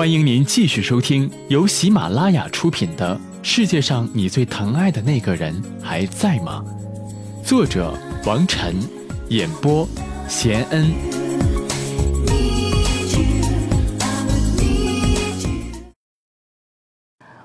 [0.00, 6.64] 欢迎您继续收听由喜马拉雅出品的《世界上你最疼爱的那个人还在吗》，
[7.46, 8.76] 作者王晨，
[9.28, 9.86] 演播
[10.26, 10.90] 贤恩。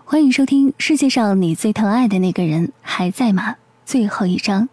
[0.05, 3.51] 欢迎收听《世界上你最疼爱的那个人还在吗》
[3.85, 4.69] 最后一章。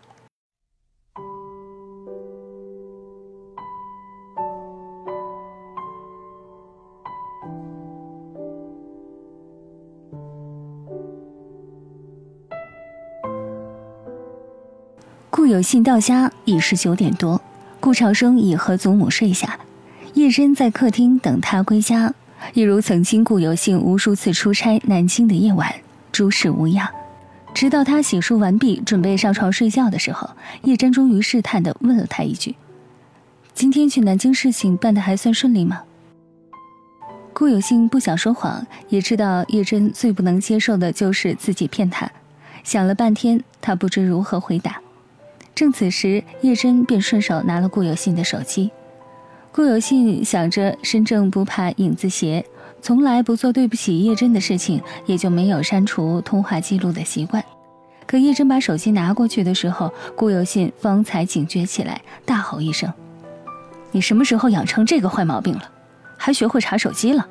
[15.52, 17.38] 有信到家已是九点多，
[17.78, 19.58] 顾朝生已和祖母睡下，
[20.14, 22.14] 叶真在客厅等他归家，
[22.54, 25.70] 一如曾经顾有信无数次出差南京的夜晚，
[26.10, 26.88] 诸事无恙。
[27.52, 30.30] 直到他洗漱完毕，准备上床睡觉的时候，
[30.62, 32.54] 叶真终于试探地问了他一句
[33.52, 35.82] ：“今天去南京事情办得还算顺利吗？”
[37.34, 42.10] 顾有信不想说谎，也知道叶真最不能接受的就是自己骗他，
[42.64, 44.80] 想了半天，他不知如何回答。
[45.54, 48.70] 正此时，叶真便顺手拿了顾有信的手机。
[49.52, 52.44] 顾有信想着身正不怕影子斜，
[52.80, 57.44] 从来不做对不起叶真的事情，也就没有删除通话记录的习惯。
[58.06, 62.92] 可叶真把手机拿过去的时候，顾有信方才警觉起来，大吼一声
[63.92, 65.70] ：“你什么时候养成这个坏毛病了？
[66.16, 67.26] 还学会查手机了？”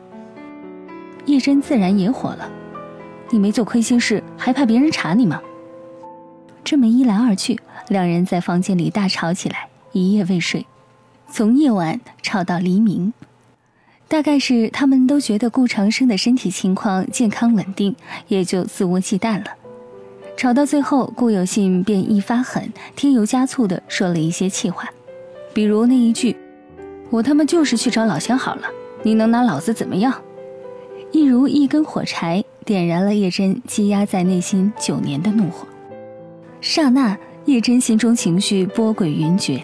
[1.26, 2.50] 叶真自然也火了
[3.32, 5.42] ：“你没做亏心事，还怕别人查你吗？”
[6.64, 7.60] 这么一来二去。
[7.88, 10.66] 两人在房间里大吵起来，一夜未睡，
[11.30, 13.14] 从夜晚吵到黎明。
[14.08, 17.96] 大概是他们都觉得顾长生的身体情况健康稳定，
[18.28, 19.46] 也就肆无忌惮了。
[20.38, 24.90] 吵到最后，顾有信便一发狠，添油加醋地说了一些气话，
[25.54, 26.36] 比如那一句
[27.10, 28.64] ：“我他妈就是去找老相好了，
[29.04, 30.14] 你能拿老子怎么样？”
[31.12, 35.68] 一如一根火柴，点燃了叶真积压在内心九年的怒火。
[36.62, 37.18] 刹那。
[37.46, 39.60] 叶真心中情绪波诡云谲，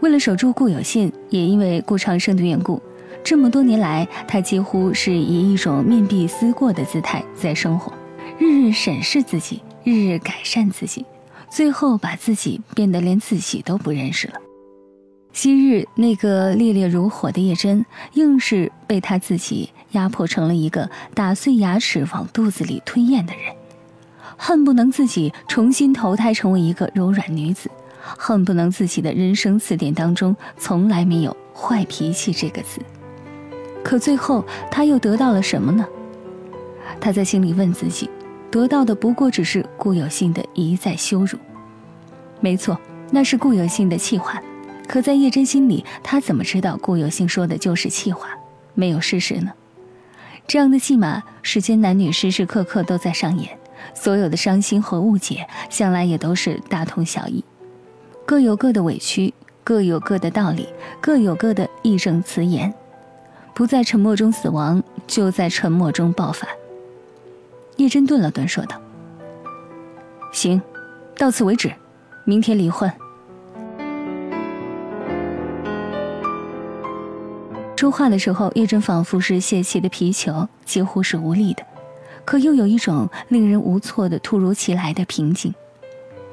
[0.00, 2.80] 为了守住顾有信，也因为顾长生的缘故，
[3.24, 7.90] 这么多年来，他几乎是以一种面壁思过的姿态在生活，
[8.38, 11.06] 日日审视自己，日日改善自己，
[11.48, 14.34] 最后把自己变得连自己都不认识了。
[15.32, 23.63] 昔日那个烈烈如火的叶真，硬是被他自己压迫成了一个打碎牙齿往肚子里吞咽的人。
[24.36, 27.70] 恨不能自己重新投胎成为一个柔软女子，
[28.02, 32.80] 恨不能自己的人生词典当中从来没有“坏脾气”这个词。
[33.82, 35.86] 可最后他又得到了什么呢？
[37.00, 38.08] 他在心里问自己，
[38.50, 41.38] 得到的不过只是顾有信的一再羞辱。
[42.40, 42.78] 没错，
[43.10, 44.42] 那是顾有信的气话。
[44.86, 48.28] 可在叶真心里，他怎么知道顾有信说的就是气话，
[48.74, 49.50] 没有事实呢？
[50.46, 53.58] 这样的戏码，世间男女时时刻刻都在上演。
[53.92, 57.44] 所有的伤心和误解，向来也都是大同小异，
[58.24, 60.68] 各有各的委屈，各有各的道理，
[61.00, 62.72] 各有各的义正辞严。
[63.54, 66.48] 不在沉默中死亡，就在沉默中爆发。
[67.76, 68.80] 叶真顿了顿，说道
[70.32, 70.60] ：“行，
[71.16, 71.72] 到此为止，
[72.24, 72.90] 明天离婚。”
[77.76, 81.62] 说话的时候，叶真仿佛是泄气的皮球，几乎是无力的。
[82.24, 85.54] 可又有一种令人无措的突如其来的平静。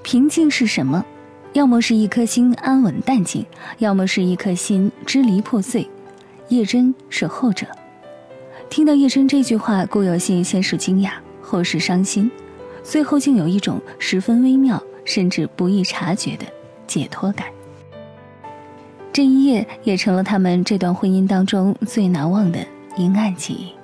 [0.04, 1.06] 平静是什么？
[1.54, 3.46] 要么是一颗心安稳淡静，
[3.80, 5.88] 要么是一颗心支离破碎。
[6.48, 7.68] 叶真是后者。
[8.70, 12.32] 听到叶真这句话，顾有信先是惊讶，后是伤心，
[12.84, 16.46] 最后竟有一种十分微妙，甚至不易察觉的
[16.88, 17.48] 解脱感。
[19.12, 22.66] 这一夜也成了他们这段婚姻当中最难忘的
[22.96, 23.81] 阴暗记忆。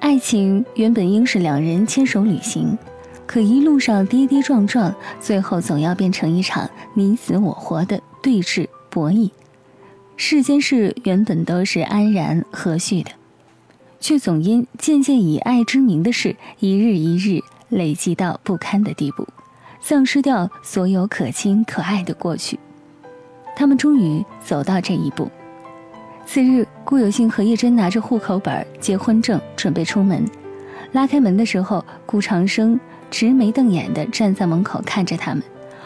[0.00, 2.78] 爱情原本应是两人牵手旅行，
[3.26, 9.30] 可一路上跌跌撞撞，最后总要变成一场你死我活的对峙博弈。
[10.16, 13.10] 世间事原本都是安然和煦的，
[14.00, 19.26] 却总因渐渐以爱之名的事，一日一日累积到不堪的地步，
[19.80, 22.58] 丧失掉所有可亲可爱的过去。
[23.56, 25.28] 他们终于走到这一步。
[26.30, 30.28] 次日，顾有信和叶真拿着户口本、结婚证准备出门。
[30.92, 32.78] 拉开门的时候，顾长生
[33.10, 35.42] 直眉瞪眼地站在门口看着他们，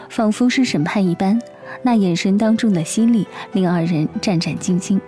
[0.09, 1.41] 仿佛是审判一般。
[1.81, 4.99] 那眼神当中的犀利，令二人战战兢兢。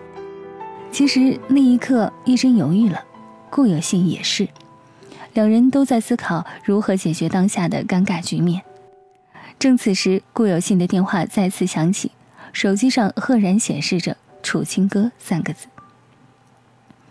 [0.89, 3.03] 其实那一刻，叶真犹豫了，
[3.49, 4.47] 顾有信也是，
[5.33, 8.61] 两人都在思考如何解决当下的尴尬局面。
[9.59, 12.13] 正此时，顾有信的电话再次响起，
[12.53, 14.15] 手机上赫然显示着。
[14.45, 15.65] 楚清歌三个字。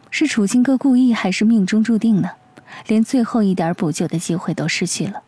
[0.08, 2.30] 是楚清歌故意，还是命中注定呢？
[2.86, 5.24] 连最后一点补救的机会都失去了。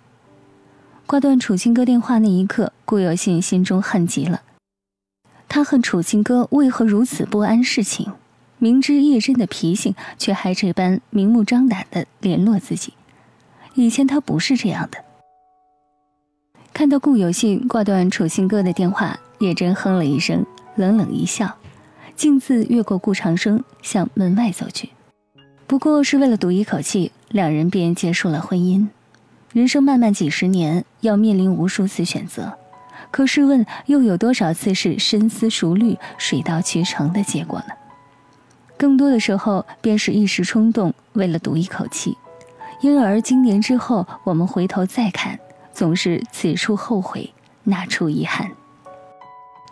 [1.05, 4.43] 挂断楚清歌电话那一刻，顾有信心中恨极了。
[5.49, 8.12] 他恨楚清歌为何如此不谙世情，
[8.58, 12.94] 明知叶真的脾性，却还这般明目张胆的联络自己。
[13.75, 15.05] 以前他不是这样的。
[16.73, 21.56] 看到顾有信挂断楚清歌的电话，叶真哼了一声，冷冷一笑，
[22.16, 24.88] 径自越过顾长生，向门外走去。
[25.66, 28.88] 不过是为了赌一口气，两人便结束了婚姻。
[29.52, 32.52] 人生漫漫几十年，要面临无数次选择。
[33.10, 37.74] 可试问，又有多少次是深思熟虑、水到渠成的结果呢？
[38.76, 42.16] 更多的时候，便是一时冲动，为了赌一口气。
[42.80, 45.38] 因而，经年之后，我们回头再看，
[45.72, 47.32] 总是此处后悔，
[47.64, 48.50] 那处遗憾。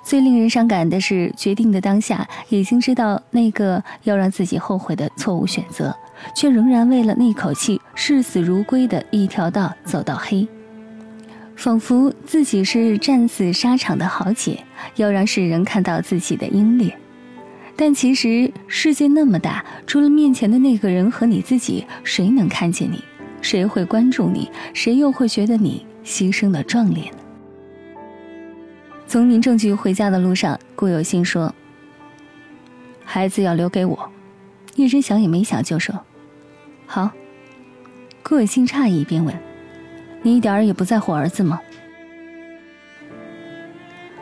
[0.05, 5.97] 最令人伤感的是，决定的当下，已经知道那个要让自己后悔的错误选择，
[6.37, 10.47] 却仍然为了那口气，视死如归的一条道走到黑。
[11.57, 14.63] 仿佛自己是战死沙场的豪杰，
[14.97, 16.95] 要让世人看到自己的英烈。
[17.75, 23.03] 但其实世界那么大，除了面前的那个人和你自己，谁能看见你？
[23.41, 24.51] 谁会关注你？
[24.75, 27.19] 谁又会觉得你牺牲的壮烈呢？
[29.15, 31.55] 从民政局回家的路上，顾有心说
[33.07, 34.11] ：“孩子要留给我。”
[34.75, 35.95] 叶真想也没想就说
[36.85, 37.09] ：“好。”
[38.25, 39.33] 顾有心诧异，便问。
[40.23, 41.61] 你一点儿也不在乎儿子吗？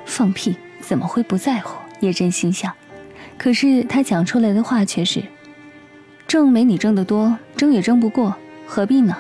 [0.05, 0.55] 放屁！
[0.83, 1.79] 怎么会不在乎？
[2.01, 2.71] 叶真心想。
[3.39, 5.23] 可是他讲出来的话却是：
[6.29, 8.37] 挣没你挣得多，争也争不过，
[8.67, 9.17] 何必呢？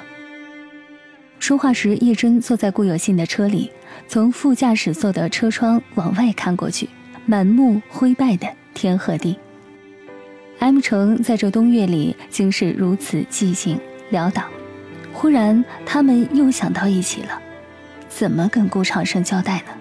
[1.39, 3.73] 说话时，叶真坐在顾有信的车里，
[4.09, 6.89] 从副驾驶座的车窗往外看过去，
[7.27, 9.37] 满目灰败的天和地。
[10.59, 13.79] M 城在这冬月里，竟是如此寂静
[14.13, 14.45] 潦倒。
[15.13, 17.41] 忽然，他们又想到一起了，
[18.09, 19.73] 怎么跟顾长生交代呢？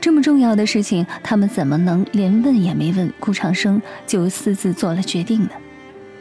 [0.00, 5.50] 这么重要的事情，他们怎么能连问也没问顾长生就私自做了决定呢？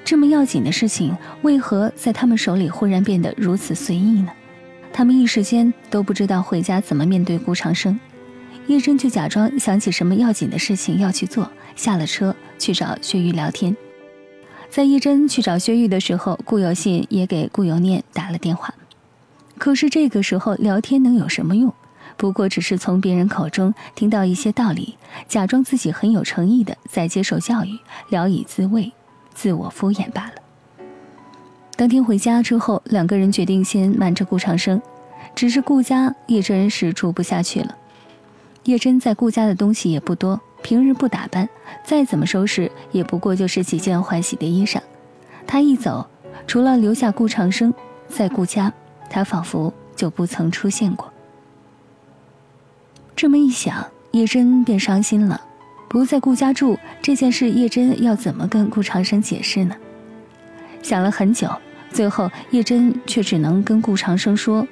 [0.05, 4.29] 这么要紧的事情，为何在他们手里忽然变得如此随意呢？
[4.93, 7.99] 他们一时间都不知道回家怎么面对顾长生。
[8.67, 13.75] 叶真就假装想起什么要紧的事情要去做，下了车去找薛玉聊天。
[14.69, 18.73] 在叶真去找薛玉的时候，顾有信也给顾有念打了电话。
[19.57, 21.73] 可是这个时候聊天能有什么用？
[22.15, 24.95] 不过只是从别人口中听到一些道理，
[25.27, 27.79] 假装自己很有诚意的在接受教育，
[28.09, 28.93] 聊以自慰，
[29.33, 30.42] 自我敷衍罢了。
[31.75, 34.81] 当天回家之后，两个人决定先瞒着顾长生。
[35.35, 37.75] 只是顾家叶真是住不下去了。
[38.65, 40.39] 叶真在顾家的东西也不多。
[40.61, 41.49] 平日不打扮，
[41.83, 44.79] 再怎么收拾，也不过就是几件换洗的衣裳。
[45.45, 46.07] 他一走，
[46.47, 47.73] 除了留下顾长生
[48.07, 48.71] 在顾家，
[49.09, 51.11] 他仿佛就不曾出现过。
[53.15, 55.41] 这么一想，叶真便伤心了。
[55.89, 59.75] 不在顾家住这件事，叶真要怎么跟顾长生解释呢？
[60.83, 61.49] 想了很久，
[61.89, 64.67] 最后叶真却只能跟顾长生说：“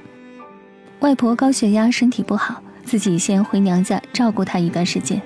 [1.00, 5.20] 外婆高血压，身体不好，自己先回娘家照顾她一段时间。”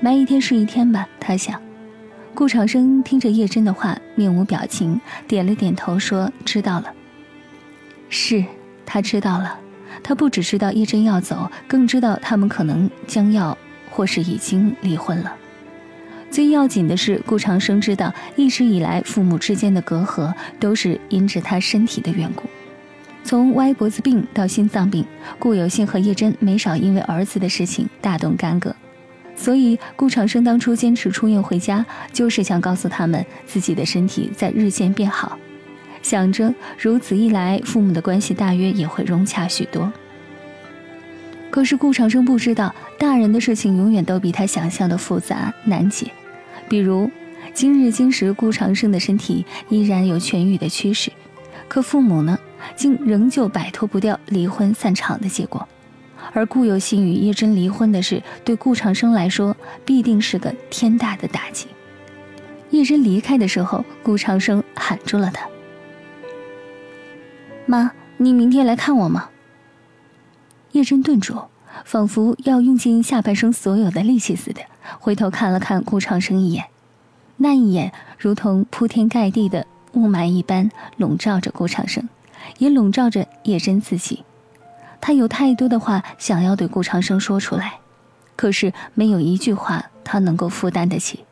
[0.00, 1.60] 埋一天是一天吧，他想。
[2.34, 6.92] 顾长生听着叶真的话，面无表情，点了点头，说：“知道了。”
[8.08, 8.44] 是
[8.84, 9.60] 他知道了。
[10.02, 13.56] 他不只知道叶真要走，更知道他们可能将要，
[13.90, 15.36] 或是已经离婚了。
[16.32, 22.44] 最要紧的是，顾长生知道，一直以来父母之间的隔阂，都是因着他身体的缘故。
[23.22, 25.04] 从歪脖子病到心脏病，
[25.38, 28.74] 顾有信和叶真没少因为儿子的事情大动干戈。
[29.36, 31.84] 所以，顾长生当初坚持出院回家，
[32.14, 35.36] 就是想告诉他们自己的身体在日渐变好，
[36.00, 39.92] 想着如此一来，父母的关系大约也会融洽许多。
[41.50, 46.10] 可是，顾长生不知道，大人的事情永远都比他想象的复杂难解。
[46.68, 47.10] 比如，
[47.52, 51.12] 今日今时，顾长生的身体依然有痊愈的趋势，
[51.68, 52.38] 可父母呢，
[52.74, 55.68] 竟仍旧摆脱不掉离婚散场的结果。
[56.32, 61.66] 而顾有心与叶真离婚的事，对顾长生来说必定是个天大的打击。
[62.70, 65.46] 叶真离开的时候，顾长生喊住了他
[67.66, 69.28] ：“妈，你明天来看我吗？”
[70.72, 71.36] 叶真顿住，
[71.84, 74.60] 仿佛要用尽下半生所有的力气似的，
[74.98, 76.64] 回头看了看顾长生一眼，
[77.36, 82.08] 那一眼如同铺天盖地的雾霾一般，笼罩着顾长生，
[82.58, 84.24] 也笼罩着叶真自己。
[85.00, 87.80] 他有太多的话想要对顾长生说出来，
[88.36, 91.24] 可是没有一句话他能够负担得起。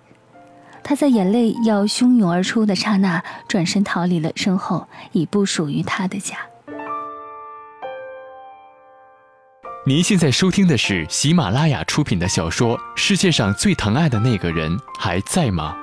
[0.82, 6.37] 他在眼泪要汹涌而出的刹那，转身逃离了身后已不属于他的家。
[9.87, 15.75] 您现在收听的是喜马拉雅出品的小说《世界上最疼爱的那个人还在吗》。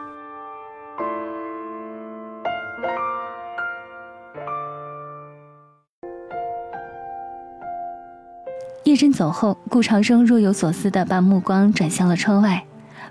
[8.84, 12.64] 叶真走后，顾长生若有所思地把目光转向了窗外。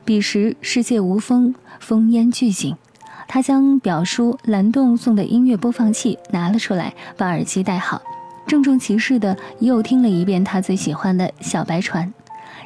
[0.04, 1.52] 彼时世界无风，
[1.84, 2.76] 烽烟俱静。
[3.26, 8.00] 他将表叔蓝洞送的音乐播放器拿了出来，把耳机戴好，
[8.46, 12.12] 郑重其事地又听了一遍他最喜欢的小白船，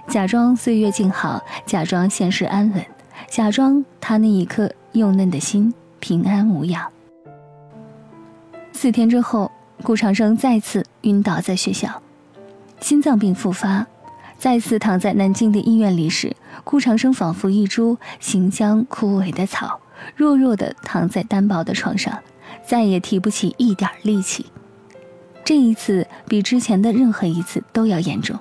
[0.06, 2.84] 假装岁月静好，假装现实安稳，
[3.28, 6.86] 假装他那一颗幼嫩的心平安无恙。
[8.72, 9.50] 四天之后，
[9.82, 12.02] 顾长生再次晕倒在学校。
[12.80, 13.86] 心脏病复发，
[14.38, 16.34] 再次躺在南京的医院里时，
[16.64, 19.80] 顾长生仿佛一株行将枯萎的草，
[20.16, 22.18] 弱弱地躺在单薄的床上，
[22.66, 24.46] 再也提不起一点力气。
[25.50, 28.38] 这一次比之前的任何一次都要严重，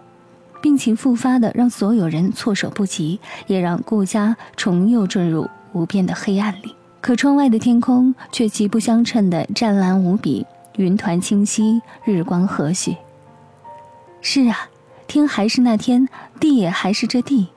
[0.61, 6.75] 病情复发的让所有人措手不及，也让顾家重又坠入无边的黑暗里。
[7.01, 10.45] 可窗外的天空却极不相称的湛蓝无比，
[10.77, 12.95] 云团清晰，日光和煦。
[14.21, 14.69] 是啊，
[15.07, 16.07] 天还是那天，
[16.39, 17.47] 地也还是这地。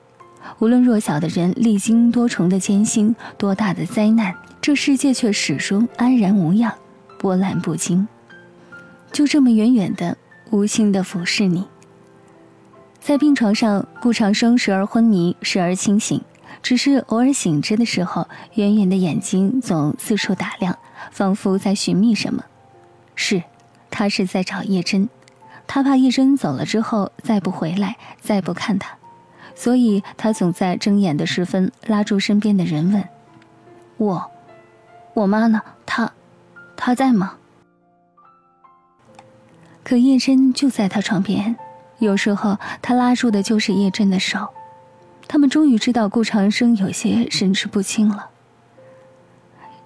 [0.57, 6.73] 无论弱小的人历经多重的艰辛，多大的灾难，这世界却始终安然无恙，
[7.19, 8.07] 波澜不惊。
[9.13, 10.17] 就这么远远的、
[10.49, 11.67] 无心的俯视你。
[12.99, 16.21] 在病床上，顾长生时而昏迷，时而清醒，
[16.63, 20.79] 只是偶尔醒着的时候，圆圆的眼睛总四处打量，
[21.11, 22.43] 仿佛在寻觅什么。
[23.13, 23.43] 是，
[23.91, 25.07] 他是在找叶真。
[25.67, 28.97] 他怕叶真走了之后再不回来，再不看他，
[29.53, 33.03] 所以他总在睁眼的时分拉住身边的人问
[33.97, 34.31] ：“我，
[35.13, 35.61] 我妈呢？
[35.85, 36.11] 她，
[36.75, 37.35] 她在吗？”
[39.83, 41.55] 可叶真就在他床边，
[41.99, 44.47] 有时候他拉住的就是叶真的手。
[45.27, 48.29] 他们终于知道顾长生有些神志不清了。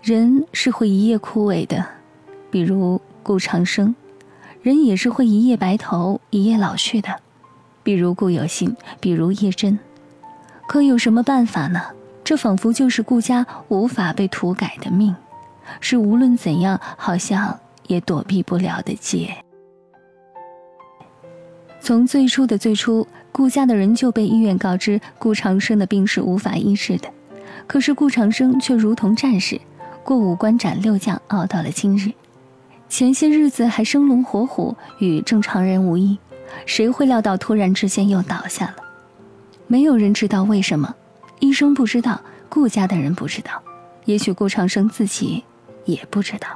[0.01, 1.85] 人是会一夜枯萎的，
[2.49, 3.95] 比如顾长生。
[4.61, 7.09] 人也是会一夜白头、一夜老去的，
[7.83, 9.79] 比如顾有信，比如叶真。
[10.67, 11.81] 可有什么办法呢？
[12.23, 15.15] 这仿佛就是顾家无法被涂改的命，
[15.79, 19.33] 是无论怎样，好像也躲避不了的劫。
[21.88, 27.08] 从最初的最初，顾家的人就被医院告知顾长生的病是无法医治的，
[27.65, 29.62] 可是顾长生却如同战士，
[30.03, 32.12] 过五关斩六将，熬到了今日。
[32.89, 36.17] 前些日子还生龙活虎，与正常人无异，
[36.65, 38.75] 谁会料到突然之间又倒下了？
[39.67, 40.94] 没有人知道为什么，
[41.39, 43.63] 医生不知道，顾家的人不知道，
[44.03, 45.46] 也许顾长生自己
[45.86, 46.50] 也不知道。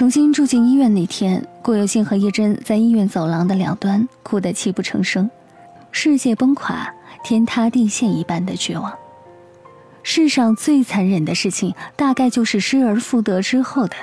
[0.00, 5.30] 重新住进医院那天，顾有信和叶真在医院走廊的两端哭得泣不成声，
[5.92, 6.90] 世界崩垮、
[7.22, 8.90] 天塌地陷一般的绝望。
[10.02, 13.94] 世上最残忍的事情，大概就是失而复得之后的。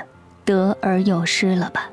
[0.45, 1.89] 得而又失了吧？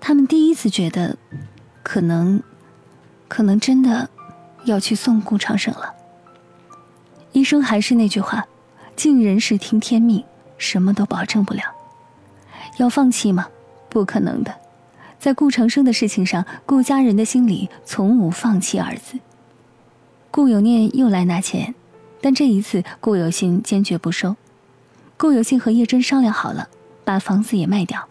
[0.00, 1.16] 他们第一次觉得，
[1.84, 2.42] 可能，
[3.28, 4.10] 可能真的
[4.64, 5.92] 要去送顾长生了。
[7.36, 8.46] 医生还是那句话：
[8.96, 10.24] 尽人事听天命，
[10.56, 11.60] 什么都保证不了。
[12.78, 13.46] 要放弃吗？
[13.90, 14.54] 不可能的。
[15.18, 19.18] 在顾长生的事情上，顾家人的心里从无放弃二字。
[20.30, 21.74] 顾有念又来拿钱。
[22.22, 24.34] 但这一次，顾有信坚决不收。
[25.18, 26.70] 顾有信和叶真商量好了，
[27.04, 28.08] 把房子也卖掉。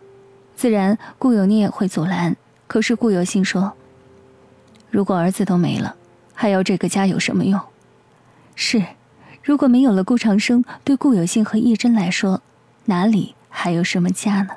[0.56, 2.36] 自然，顾有念会阻拦。
[2.68, 3.74] 可是顾有信说
[4.92, 5.96] ：“如果儿子都没了，
[6.36, 7.60] 还要这个家有什么用？”
[8.54, 8.86] 是，
[9.46, 12.42] 如果没有了顾长生，对顾有信和叶真来说，
[12.86, 14.50] 哪里还有什么家呢？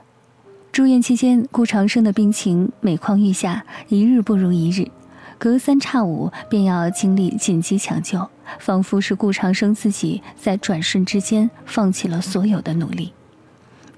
[0.73, 4.91] 住院期间，顾长生的病情每况愈下，一日不如一日。
[5.37, 13.13] 隔三差五便要经历紧急抢救，仿佛是顾长生自己在转瞬之间放弃了所有的努力，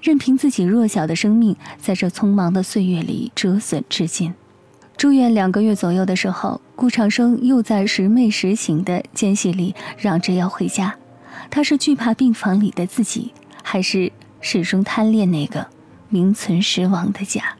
[0.01, 4.33] 任凭自己弱小的生命在这匆忙的岁月里折损至今。
[4.97, 10.95] 住院两个月左右的时候，顾长生又在时寐时醒的间隙里嚷着要回家。
[11.49, 13.33] 他是惧怕病房里的自己，
[13.63, 15.67] 还是始终贪恋那个
[16.09, 17.57] 名存实亡的家？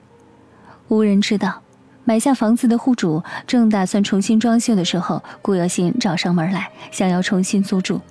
[0.87, 1.61] 无人知道。
[2.03, 8.01] 买下房子的户主正打算重新装修的时候，顾有信找上门来，想要重新租住。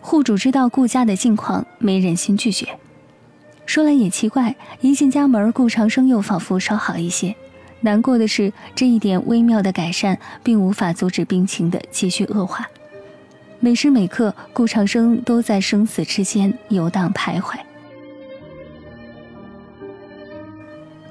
[0.00, 2.78] 户主知道顾家的境况，没忍心拒绝。
[3.64, 7.34] 说来也奇怪，一进家门，顾长生又仿佛稍好一些，
[7.82, 12.68] 难过的是，这一点微妙的改善，并无法阻止病情的继续恶化。
[13.58, 17.58] 每时每刻，顾长生都在生死之间游荡徘徊。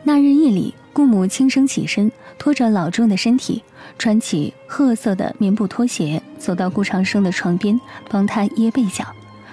[0.04, 3.64] 那日夜里，顾母轻声起身，拖着老重的身体，
[3.98, 9.06] 穿起褐色的棉布拖鞋，走到顾长生的床边，帮他掖被角，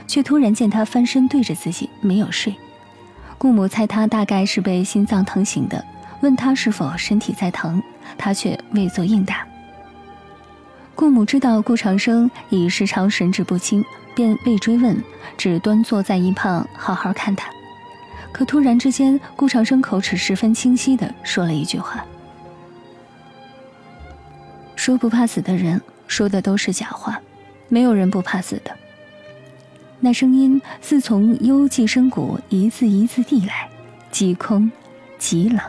[0.07, 2.55] 却突然见他翻身对着自己，没有睡。
[3.37, 5.85] 顾母猜他大概是被心脏疼醒的。
[6.21, 7.83] 问他是否身体在疼，
[8.17, 9.47] 他却未作应答。
[10.95, 14.97] 顾母知道顾长生已时常神志不清，便未追问，
[15.37, 17.51] 只端坐在一旁好好看他。
[18.33, 22.05] 可突然之间，顾长生口齿十分清晰地说了一句话
[24.75, 27.21] ：“说不怕死的人说的都是假话，
[27.69, 28.75] 没有人不怕死的。”
[30.01, 33.69] 那声音似从幽寂深谷一字一字递来，
[34.11, 34.71] 极空，
[35.19, 35.61] 极冷。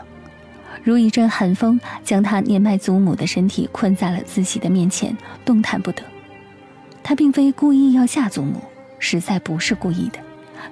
[0.82, 6.02] 如一阵寒风，将他年迈祖母的身体困在了自己的面前，动弹不得。
[7.02, 8.62] 他并非故意要吓祖母，
[8.98, 10.18] 实在不是故意的。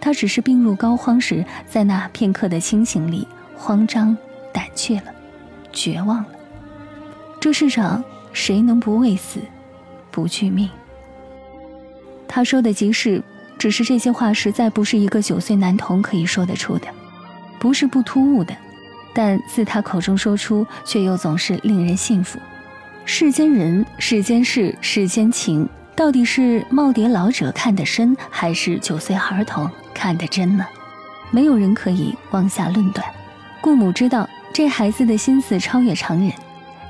[0.00, 4.16] 他只是病入膏肓时，在那片刻的清醒里，慌张、
[4.52, 5.14] 胆怯了，
[5.72, 6.28] 绝望了。
[7.40, 9.40] 这世上谁能不畏死，
[10.10, 10.68] 不惧命？
[12.28, 13.22] 他说的极是，
[13.56, 16.88] 只是这些话实在不是一个九岁男童可以说得出的，
[17.58, 18.54] 不是不突兀的。
[19.16, 22.38] 但自他口中说出，却又总是令人信服。
[23.06, 30.66] 世间人、世间事、世间情，到底是耄耋老者看得深，还是九岁孩童看得真呢？
[31.30, 33.06] 没有人可以妄下论断。
[33.62, 36.30] 顾母知道这孩子的心思超越常人，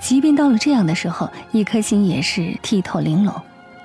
[0.00, 3.32] 即便到了这样的时候，一颗心也是剔透玲珑。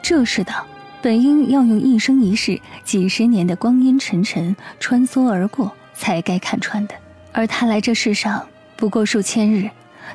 [0.02, 0.66] 这世道
[1.00, 6.96] 本应要用一生一世、几十年的光阴沉沉穿梭而过，才该看穿的。
[7.32, 9.70] 而他来这世上不过数千日，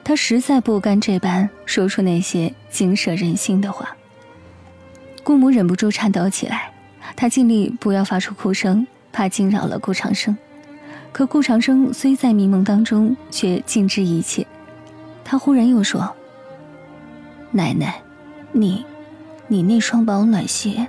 [0.05, 3.97] 他实在不甘这般说出那些惊慑人心的话。
[5.23, 6.71] 顾母忍不住颤抖起来，
[7.17, 10.37] 她尽力不要发出哭声，怕惊扰了顾长生。
[11.13, 14.47] 可顾长生虽在迷蒙当中，却尽知一切。
[15.25, 16.15] 他忽然又说
[17.51, 18.03] ：“奶奶，
[18.53, 18.85] 你，
[19.49, 20.87] 你那双保暖鞋，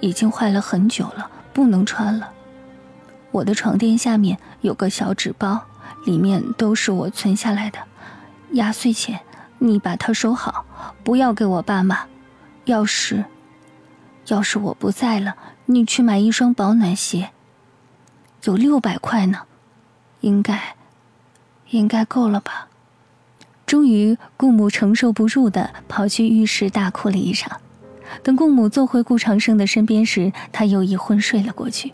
[0.00, 2.32] 已经坏了很久了，不能穿了。”
[3.30, 5.62] 我的床垫下面有个小纸包，
[6.04, 7.78] 里面都是我存下来的
[8.52, 9.20] 压岁钱，
[9.58, 10.64] 你把它收好，
[11.04, 12.06] 不要给我爸妈。
[12.64, 13.24] 要是，
[14.26, 15.36] 要是我不在了，
[15.66, 17.30] 你去买一双保暖鞋。
[18.44, 19.42] 有六百块呢，
[20.20, 20.76] 应该，
[21.70, 22.68] 应该够了吧？
[23.66, 27.60] 终于，顾母承受不住的跑去浴室大哭了一场。
[28.22, 31.92] 等顾母坐回顾长生的身边时，他又已昏睡了过去。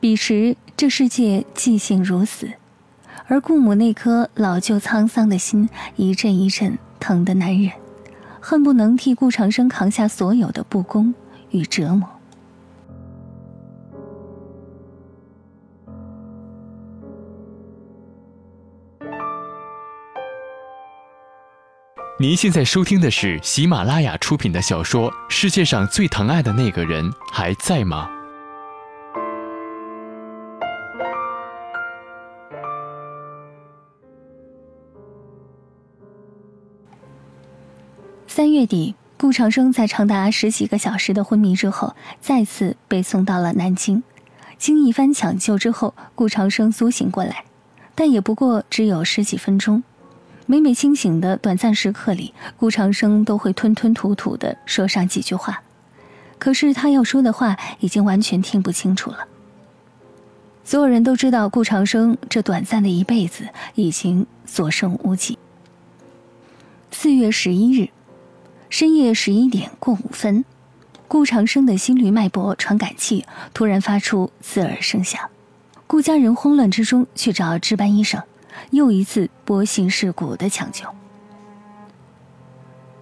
[0.00, 2.52] 彼时，这世界寂静如死，
[3.26, 7.72] 而顾母那颗老旧沧桑的心一阵一阵疼得难忍，
[8.40, 11.12] 恨不能替顾长生扛下所有的不公
[11.50, 12.08] 与折磨。
[22.20, 28.08] 您现在收听的是喜马拉雅出品的小说《世界上最疼爱的那个人还在吗》。
[38.38, 44.00] 三月底，顾长生在长达十几个小时的昏迷之后，再次被送到了南京。
[44.56, 47.42] 经一番抢救之后，顾长生苏醒过来，
[47.96, 49.82] 但也不过只有十几分钟。
[50.46, 55.60] 每每清醒的短暂时刻里，顾长生都会吞吞吐吐的说上几句话，
[56.38, 59.26] 可是他要说的话已经完全听不清楚了。
[60.62, 65.36] 所有人都知道，顾长生这短暂的一辈子已经所剩无几。
[66.92, 67.88] 四月十一日。
[68.70, 70.44] 深夜十一点过五分，
[71.08, 75.20] 顾长生的心率脉搏传感器突然发出刺耳声响。
[75.86, 78.22] 顾家人慌乱之中去找值班医生，
[78.70, 80.84] 又一次波形事故的抢救。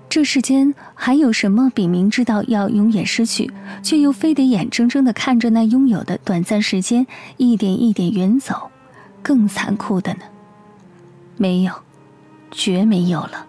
[0.08, 3.50] 这世间还有什么比明知道要永远失去，
[3.82, 8.70] 却又非得眼睁睁的看着那拥有的短暂时间一点一点远走，
[9.20, 10.20] 更残酷的呢？
[11.36, 11.72] 没有，
[12.52, 13.46] 绝没有了。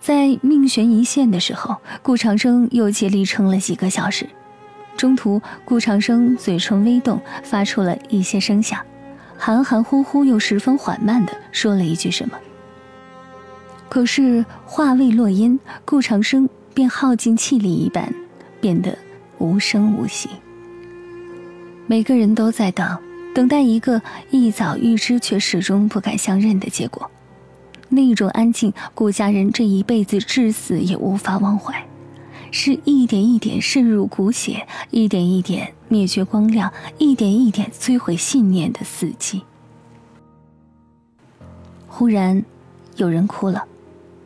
[0.00, 4.26] 在命悬一线的时候，顾长生又竭力撑了几个小时。
[4.96, 8.80] 中途，顾长生嘴唇微动，发出了一些声响，
[9.38, 12.38] 含含糊糊又十分缓慢地说了一句什么。
[13.88, 18.12] 可是话未落音，顾长生便耗尽气力一般，
[18.60, 18.96] 变得
[19.38, 20.28] 无声无息。
[21.86, 22.98] 每个人都在等，
[23.34, 27.10] 等待一个一早预知却始终不敢相认的结果。
[27.90, 31.86] 那种安静，顾家人这一辈子至死也无法忘怀，
[32.50, 39.42] 是一点一点渗入骨血，一点一点灭绝光亮，一点一点摧毁信念的死寂。
[41.88, 42.44] 忽然，
[42.96, 43.64] 有人哭了，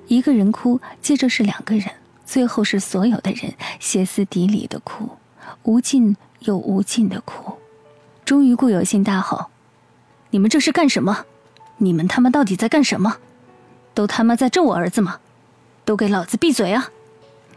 [0.07, 1.91] 一个人哭，接着是两个人，
[2.25, 5.09] 最后是所有的人歇斯底里的哭，
[5.65, 7.55] 无尽又无尽的哭。
[8.25, 9.47] 终于，顾有信大吼
[10.31, 11.25] ：“你们这是干什么？
[11.79, 13.17] 你们他妈到底在干什么？
[13.95, 15.19] 都他妈在咒我儿子吗？
[15.85, 16.91] 都给老子闭嘴啊！”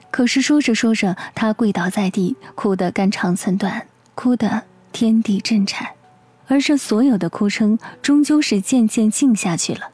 [0.10, 5.90] 可是说着说着，他跪倒在地，哭得肝肠寸断，哭得天地震颤，
[6.48, 9.90] 而这所有的哭声，终究是渐渐静下去了。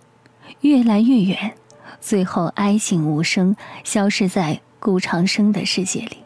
[0.61, 1.53] 越来越远，
[1.99, 6.17] 最后哀静无声，消失在顾长生的世界里。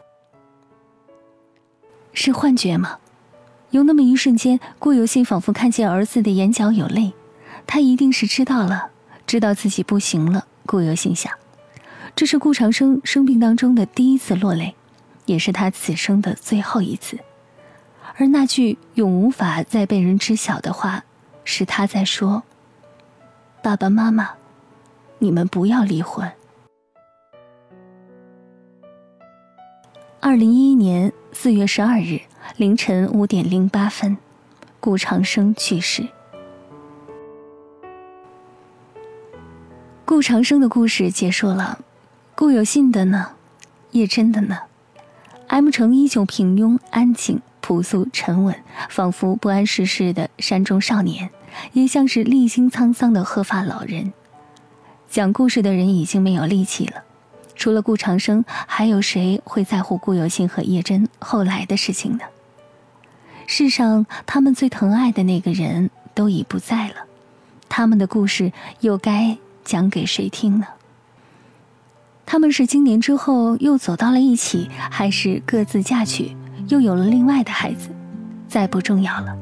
[2.14, 2.98] 是幻觉吗？
[3.72, 7.14] 有那么一瞬间，顾有心仿佛看见儿子的眼角有泪，
[7.66, 8.90] 他一定是知道了，
[9.28, 10.48] 知道自己不行了。
[10.66, 11.32] 顾有心想，
[12.16, 14.76] 这是顾长生生病当中的第一次落泪，
[15.26, 17.20] 也是他此生的最后一次。
[18.18, 21.06] 而那句永无法再被人知晓的话，
[21.44, 22.44] 是他在说。
[23.62, 24.32] 爸爸妈妈，
[25.20, 26.30] 你们不要离婚。
[30.20, 32.20] 二零一一年四月十二日
[32.58, 34.18] 凌晨五点零八分，
[34.80, 36.08] 顾长生去世。
[40.08, 41.80] 顾长生的故事结束了，
[42.34, 43.32] 顾有信的呢？
[43.92, 44.60] 叶真的呢
[45.48, 48.56] ？M 城依旧平庸、安静、朴素、沉稳，
[48.88, 51.30] 仿佛不谙世事的山中少年。
[51.74, 54.14] 也像是历经沧桑的鹤发老人。
[55.10, 57.04] 讲故事的人已经没有力气了，
[57.58, 62.24] 除了顾长生，还有谁会在乎顾有信和叶真后来的事情呢？
[63.46, 66.96] 世上他们最疼爱的那个人都已不在了，
[67.68, 70.66] 他们的故事又该讲给谁听呢？
[72.26, 76.38] 他们是今年之后又走到了一起，还是各自嫁娶，
[76.70, 77.90] 又有了另外的孩子？
[78.48, 79.36] 再不重要了。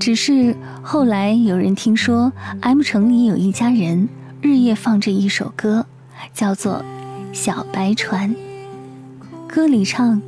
[0.00, 4.08] 只是后来有人听说，M 城里有一家人
[4.42, 5.86] 日夜放着一首歌，
[6.34, 6.82] 叫做
[7.32, 8.34] 《小白船》。
[9.46, 10.20] 歌里唱：“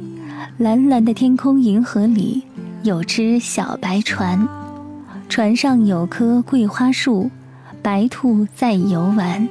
[0.58, 2.44] 蓝蓝的天空，银河里
[2.84, 4.48] 有只小白船，
[5.28, 7.28] 船上有棵桂花树，
[7.90, 9.48] 白兔在游玩。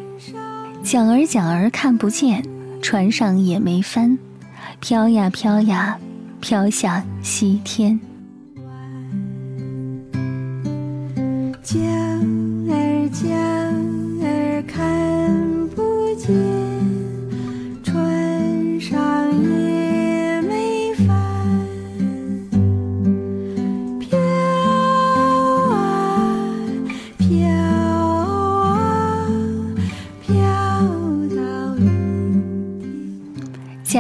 [0.82, 2.42] 桨儿桨儿看不见，
[2.82, 4.18] 船上也没帆，
[4.80, 6.00] 飘呀飘呀，
[6.40, 8.00] 飘向西天。”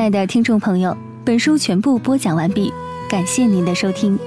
[0.09, 2.73] 的听众朋友，本书全部播讲完毕，
[3.09, 4.17] 感谢您的收听。